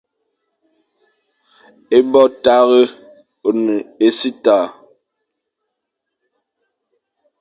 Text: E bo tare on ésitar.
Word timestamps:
E 1.95 1.97
bo 2.11 2.23
tare 2.43 2.81
on 3.47 3.59
ésitar. 4.07 4.65